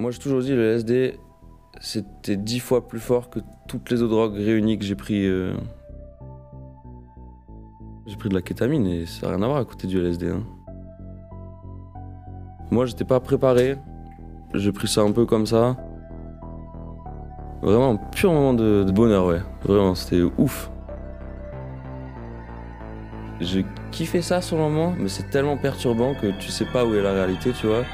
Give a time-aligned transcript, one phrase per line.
[0.00, 1.20] Moi, j'ai toujours dit le LSD,
[1.78, 5.26] c'était dix fois plus fort que toutes les autres drogues réunies que j'ai pris.
[5.26, 5.52] euh.
[8.06, 10.30] J'ai pris de la kétamine et ça n'a rien à voir à côté du LSD.
[10.30, 10.42] hein.
[12.70, 13.76] Moi, j'étais pas préparé.
[14.54, 15.76] J'ai pris ça un peu comme ça.
[17.60, 19.42] Vraiment un pur moment de, de bonheur, ouais.
[19.64, 20.70] Vraiment, c'était ouf.
[23.38, 26.94] J'ai kiffé ça sur le moment, mais c'est tellement perturbant que tu sais pas où
[26.94, 27.84] est la réalité, tu vois.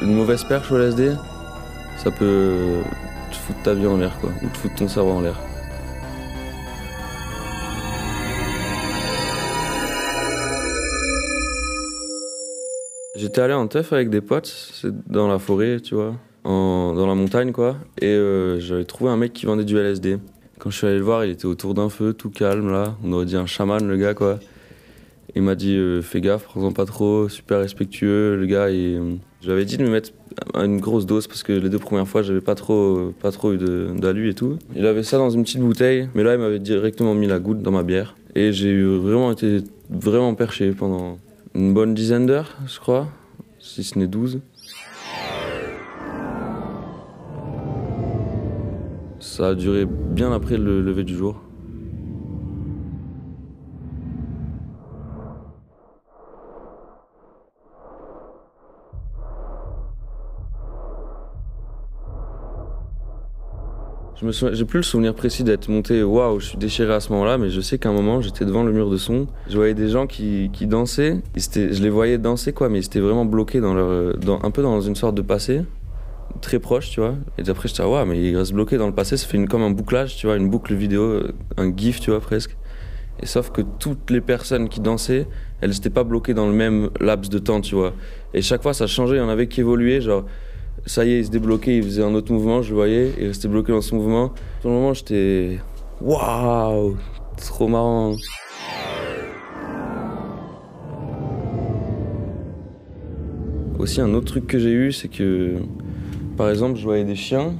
[0.00, 1.12] Une mauvaise perche au LSD,
[1.96, 2.82] ça peut
[3.30, 4.30] te foutre ta vie en l'air, quoi.
[4.42, 5.34] Ou te foutre ton cerveau en l'air.
[13.16, 17.16] J'étais allé en teuf avec des potes, c'est dans la forêt, tu vois, dans la
[17.16, 17.76] montagne, quoi.
[18.00, 20.18] Et euh, j'avais trouvé un mec qui vendait du LSD.
[20.60, 22.96] Quand je suis allé le voir, il était autour d'un feu, tout calme, là.
[23.02, 24.38] On aurait dit un chaman, le gars, quoi.
[25.34, 28.68] Il m'a dit euh, fais gaffe, prends-en pas trop, super respectueux, le gars.
[28.68, 30.10] Euh, je lui avais dit de me mettre
[30.54, 33.58] une grosse dose parce que les deux premières fois, j'avais pas trop, pas trop eu
[33.58, 34.58] d'alu et tout.
[34.74, 37.62] Il avait ça dans une petite bouteille, mais là, il m'avait directement mis la goutte
[37.62, 38.16] dans ma bière.
[38.34, 39.58] Et j'ai vraiment été
[39.90, 41.18] vraiment perché pendant
[41.54, 43.08] une bonne dizaine d'heures, je crois,
[43.58, 44.40] si ce n'est 12.
[49.20, 51.40] Ça a duré bien après le lever du jour.
[64.20, 66.98] Je me souviens, j'ai plus le souvenir précis d'être monté, waouh, je suis déchiré à
[66.98, 69.56] ce moment-là, mais je sais qu'à un moment, j'étais devant le mur de son, je
[69.56, 73.24] voyais des gens qui, qui dansaient, je les voyais danser quoi, mais ils étaient vraiment
[73.24, 75.62] bloqués dans leur, dans, un peu dans une sorte de passé,
[76.40, 77.14] très proche, tu vois.
[77.38, 79.46] Et après, j'étais, ah, waouh, mais ils restent bloqués dans le passé, ça fait une,
[79.46, 82.56] comme un bouclage, tu vois, une boucle vidéo, euh, un gif, tu vois, presque.
[83.20, 85.28] Et sauf que toutes les personnes qui dansaient,
[85.60, 87.92] elles n'étaient pas bloquées dans le même laps de temps, tu vois.
[88.34, 90.24] Et chaque fois, ça changeait, il y en avait qui évoluaient, genre,
[90.86, 93.26] ça y est, il se débloquait, il faisait un autre mouvement, je le voyais, il
[93.28, 94.32] restait bloqué dans ce mouvement.
[94.60, 95.58] Sur le moment, j'étais.
[96.00, 96.96] Waouh
[97.36, 98.14] Trop marrant.
[103.78, 105.56] Aussi, un autre truc que j'ai eu, c'est que,
[106.36, 107.54] par exemple, je voyais des chiens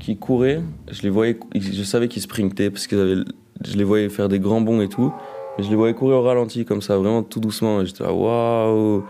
[0.00, 3.22] qui couraient, je les voyais, je savais qu'ils sprintaient parce avaient,
[3.64, 5.12] je les voyais faire des grands bonds et tout,
[5.56, 8.12] mais je les voyais courir au ralenti comme ça, vraiment tout doucement, et j'étais là,
[8.12, 9.04] waouh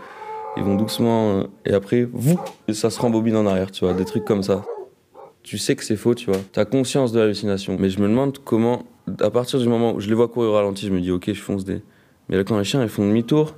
[0.57, 2.39] ils vont doucement euh, et après, vous,
[2.71, 4.63] ça se rembobine en arrière, tu vois, des trucs comme ça.
[5.41, 6.39] Tu sais que c'est faux, tu vois.
[6.51, 7.75] T'as conscience de l'hallucination.
[7.79, 8.83] Mais je me demande comment,
[9.19, 11.25] à partir du moment où je les vois courir au ralenti, je me dis, ok,
[11.27, 11.81] je fonce des.
[12.29, 13.55] Mais là, quand les chiens ils font demi-tour,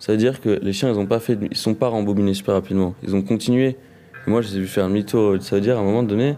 [0.00, 2.54] ça veut dire que les chiens ils ont pas fait, ils sont pas rembobinés super
[2.54, 2.94] rapidement.
[3.02, 3.76] Ils ont continué.
[4.26, 5.36] Moi, je les ai vus faire demi-tour.
[5.40, 6.36] Ça veut dire, à un moment donné,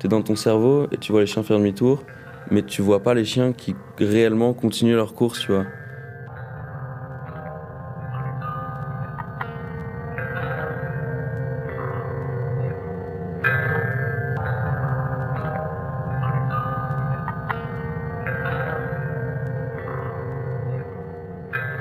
[0.00, 2.02] t'es dans ton cerveau et tu vois les chiens faire demi-tour,
[2.50, 5.66] mais tu vois pas les chiens qui réellement continuent leur course, tu vois.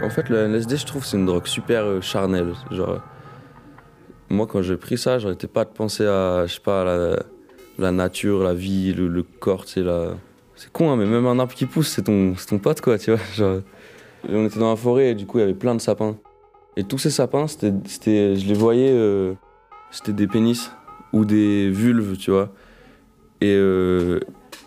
[0.10, 2.56] En fait, le LSD, je trouve, c'est une drogue super euh, charnelle.
[2.72, 3.00] Genre,
[4.32, 6.84] moi, quand j'ai pris ça, j'arrêtais pas de penser à, je sais pas,
[7.78, 10.16] la, nature, la vie, le, corps, tu la...
[10.56, 13.12] C'est con, hein, mais même un arbre qui pousse, c'est ton, ton pote, quoi, tu
[13.12, 13.62] vois.
[14.28, 16.18] On était dans la forêt et du coup, il y avait plein de sapins.
[16.76, 19.34] Et tous ces sapins, c'était, je les voyais, euh,
[19.92, 20.72] c'était des pénis
[21.14, 22.52] ou des vulves, tu vois.
[23.42, 24.20] Et, euh,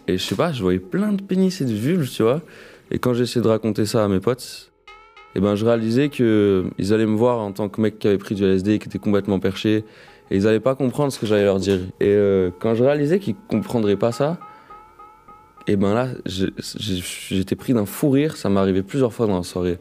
[0.07, 2.43] et je sais pas, je voyais plein de pénis et de vulves, tu vois.
[2.93, 4.72] Et quand j'ai essayé de raconter ça à mes potes,
[5.35, 8.19] et ben je réalisais que ils allaient me voir en tant que mec qui avait
[8.19, 9.85] pris du LSD, qui était complètement perché,
[10.31, 11.81] et ils allaient pas comprendre ce que j'allais leur dire.
[12.01, 14.39] Et euh, quand je réalisais qu'ils comprendraient pas ça,
[15.67, 18.37] et ben là, j'étais pris d'un fou rire.
[18.37, 19.79] Ça arrivé plusieurs fois dans la soirée.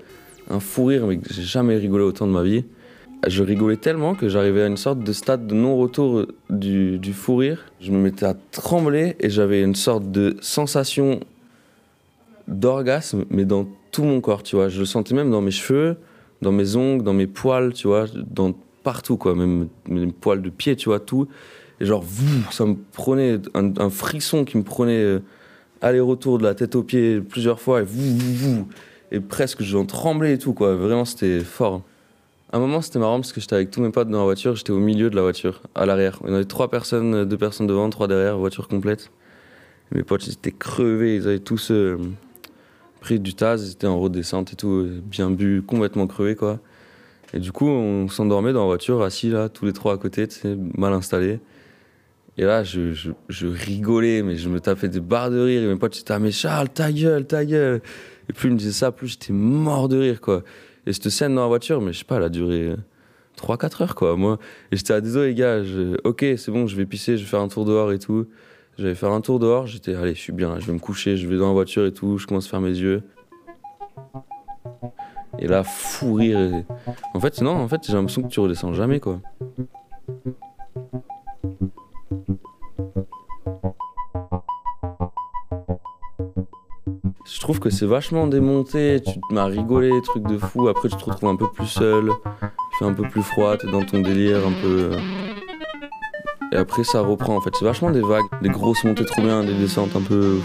[0.50, 2.66] Un fou rire, mais j'ai jamais rigolé autant de ma vie.
[3.28, 7.66] Je rigolais tellement que j'arrivais à une sorte de stade de non-retour du fou rire.
[7.80, 11.20] Je me mettais à trembler et j'avais une sorte de sensation
[12.52, 14.70] d'orgasme, mais dans tout mon corps, tu vois.
[14.70, 15.98] Je le sentais même dans mes cheveux,
[16.42, 18.54] dans mes ongles, dans mes poils, tu vois, dans
[18.84, 19.36] partout, quoi.
[19.36, 21.28] Même mes poils de pied, tu vois, tout.
[21.80, 22.04] Et genre,
[22.52, 25.20] ça me prenait un, frisson qui me prenait euh,
[25.82, 28.68] aller-retour de la tête aux pieds plusieurs fois, et vous.
[29.12, 30.76] Et presque, j'en tremblais et tout, quoi.
[30.76, 31.82] Vraiment, c'était fort.
[32.54, 34.56] À un moment, c'était marrant parce que j'étais avec tous mes potes dans la voiture,
[34.56, 36.20] j'étais au milieu de la voiture, à l'arrière.
[36.26, 39.10] Y avait trois personnes, deux personnes devant, trois derrière, voiture complète.
[39.94, 41.98] Mes potes, ils étaient crevés, ils avaient tous euh,
[43.02, 46.36] pris du Taz, ils étaient en route descente et tout, euh, bien bu, complètement crevés,
[46.36, 46.60] quoi.
[47.34, 50.28] Et du coup, on s'endormait dans la voiture, assis là, tous les trois à côté,
[50.78, 51.40] mal installés.
[52.38, 55.64] Et là, je, rigolais, mais je me tapais des barres de rire.
[55.64, 57.82] Et mes potes étaient, ah, mais Charles, ta gueule, ta gueule.
[58.30, 60.44] Et plus ils me disaient ça, plus j'étais mort de rire, quoi.
[60.86, 62.76] Et cette scène dans la voiture, mais je sais pas, elle a duré
[63.38, 64.16] 3-4 heures, quoi.
[64.16, 64.38] Moi,
[64.72, 65.62] et j'étais à désolé, les gars,
[66.04, 68.28] ok, c'est bon, je vais pisser, je vais faire un tour dehors et tout.
[68.78, 71.28] J'allais faire un tour dehors, j'étais, allez, je suis bien, je vais me coucher, je
[71.28, 73.04] vais dans la voiture et tout, je commence à faire mes yeux.
[75.40, 76.64] Et là, fou rire.
[77.14, 79.20] En fait, non, en fait, j'ai l'impression que tu redescends jamais, quoi.
[87.26, 91.06] Je trouve que c'est vachement démonté, tu m'as rigolé, truc de fou, après tu te
[91.06, 94.40] retrouves un peu plus seul, il fait un peu plus froid, t'es dans ton délire
[94.46, 94.92] un peu...
[96.52, 99.44] Et après ça reprend en fait, c'est vachement des vagues, des grosses montées trop bien,
[99.44, 100.40] des descentes un peu...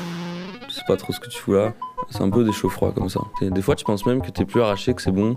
[0.69, 1.75] Je sais pas trop ce que tu fous là,
[2.11, 3.21] c'est un peu des chauds froids comme ça.
[3.41, 5.37] Des fois tu penses même que t'es plus arraché, que c'est bon,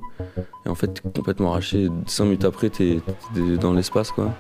[0.66, 3.02] et en fait t'es complètement arraché, 5 minutes après t'es
[3.60, 4.32] dans l'espace quoi.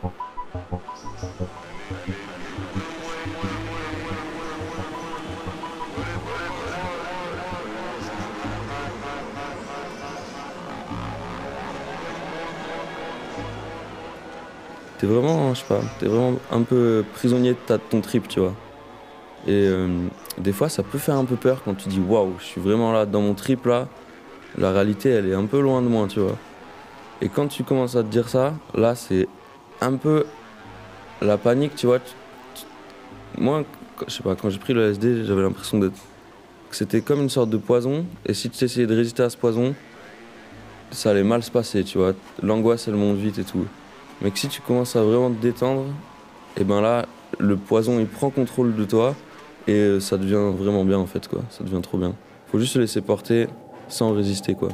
[14.99, 18.53] T'es vraiment, je sais pas, t'es vraiment un peu prisonnier de, ton trip, tu vois.
[19.47, 19.87] Et euh,
[20.37, 22.91] des fois, ça peut faire un peu peur quand tu dis waouh, je suis vraiment
[22.91, 23.87] là dans mon trip là.
[24.57, 26.35] La réalité, elle est un peu loin de moi, tu vois.
[27.21, 29.27] Et quand tu commences à te dire ça, là, c'est
[29.79, 30.25] un peu
[31.21, 31.99] la panique, tu vois.
[33.37, 33.63] Moi,
[34.05, 35.99] je sais pas, quand j'ai pris le LSD, j'avais l'impression d'être
[36.69, 38.05] que c'était comme une sorte de poison.
[38.25, 39.73] Et si tu essayais de résister à ce poison,
[40.91, 42.13] ça allait mal se passer, tu vois.
[42.43, 43.65] L'angoisse, elle monte vite et tout.
[44.21, 45.85] Mais que si tu commences à vraiment te détendre,
[46.57, 47.05] et ben là,
[47.37, 49.15] le poison il prend contrôle de toi
[49.67, 51.41] et euh, ça devient vraiment bien en fait quoi.
[51.49, 52.13] Ça devient trop bien.
[52.47, 53.47] Faut juste se laisser porter
[53.87, 54.69] sans résister quoi.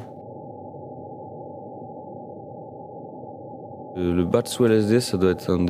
[3.98, 5.66] Euh, Le bat sous LSD, ça doit être un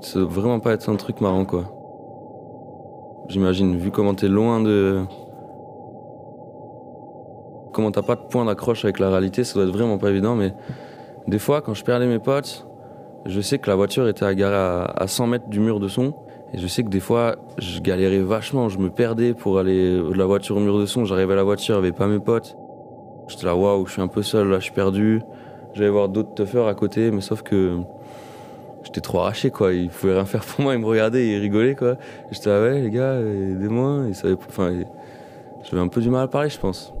[0.00, 1.64] ça doit vraiment pas être un truc marrant quoi.
[3.28, 5.00] J'imagine, vu comment t'es loin de.
[7.72, 10.34] Comment t'as pas de point d'accroche avec la réalité, ça doit être vraiment pas évident,
[10.34, 10.52] mais
[11.26, 12.66] des fois, quand je perdais mes potes,
[13.26, 16.14] je sais que la voiture était à, à 100 mètres du mur de son.
[16.54, 18.68] Et je sais que des fois, je galérais vachement.
[18.68, 21.04] Je me perdais pour aller de la voiture au mur de son.
[21.04, 22.56] J'arrivais à la voiture, avait pas mes potes.
[23.28, 25.22] J'étais là, waouh, je suis un peu seul, là, je suis perdu.
[25.74, 27.78] J'allais voir d'autres toughers à côté, mais sauf que
[28.82, 29.72] j'étais trop arraché, quoi.
[29.72, 31.96] Ils pouvaient rien faire pour moi, ils me regardaient, ils rigolaient, quoi.
[32.30, 34.02] J'étais là, ouais, les gars, aidez-moi.
[34.12, 36.92] J'avais un peu du mal à parler, je pense.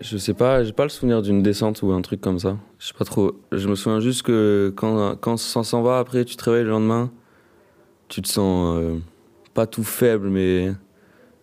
[0.00, 2.56] Je sais pas, j'ai pas le souvenir d'une descente ou un truc comme ça.
[2.78, 3.32] Je sais pas trop.
[3.50, 6.70] Je me souviens juste que quand, quand ça s'en va après, tu te réveilles le
[6.70, 7.10] lendemain,
[8.08, 8.98] tu te sens euh,
[9.54, 10.72] pas tout faible, mais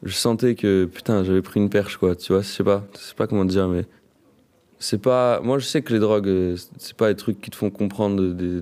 [0.03, 2.15] je sentais que putain, j'avais pris une perche quoi.
[2.15, 3.85] Tu vois, je sais pas, je sais pas comment dire, mais
[4.79, 5.41] c'est pas.
[5.41, 8.33] Moi, je sais que les drogues, euh, c'est pas des trucs qui te font comprendre
[8.33, 8.61] des.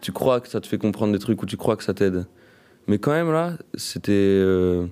[0.00, 2.26] Tu crois que ça te fait comprendre des trucs ou tu crois que ça t'aide.
[2.86, 4.12] Mais quand même là, c'était.
[4.12, 4.86] euh,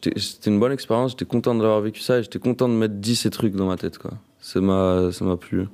[0.00, 3.16] C'était une bonne expérience, j'étais content d'avoir vécu ça et j'étais content de mettre 10
[3.16, 3.98] ces trucs dans ma tête.
[3.98, 4.12] Quoi.
[4.40, 5.66] Ça m'a plu.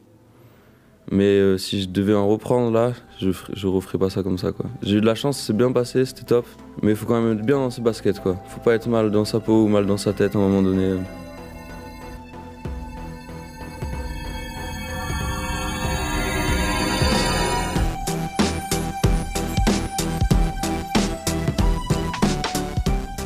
[1.12, 4.38] Mais euh, si je devais en reprendre là, je, ferais- je referais pas ça comme
[4.38, 4.52] ça.
[4.82, 6.46] J'ai eu de la chance, c'est bien passé, c'était top.
[6.82, 8.20] Mais il faut quand même être bien dans ses baskets.
[8.20, 8.36] Quoi.
[8.48, 10.62] Faut pas être mal dans sa peau ou mal dans sa tête à un moment
[10.62, 10.98] donné.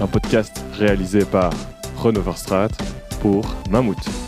[0.00, 1.50] Un podcast réalisé par
[1.96, 2.68] Renaud Verstraat
[3.20, 4.23] pour Mammouth.